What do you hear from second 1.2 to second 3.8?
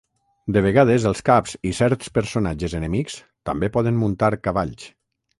caps i certs personatges enemics també